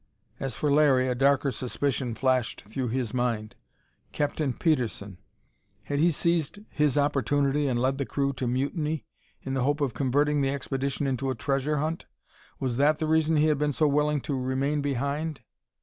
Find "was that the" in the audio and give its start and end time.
12.59-13.05